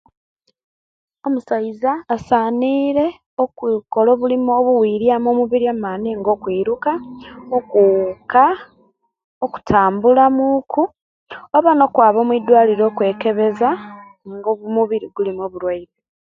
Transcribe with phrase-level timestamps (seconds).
[1.25, 3.05] Omusaiza asanire
[3.43, 6.91] okukola obulimu obwiriam omubiri amani nga okwiruka,
[7.57, 8.43] okuwuka
[9.45, 10.81] okutambula muku
[11.57, 13.69] oba nokwaba mwidwaliro okwekebezia
[14.35, 15.95] nga omubiri gulimu oburwaire